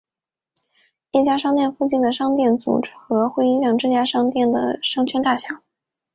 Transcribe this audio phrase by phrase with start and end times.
[1.11, 5.61] 一家商店附近的商店组合会影响这家商店的商圈大小。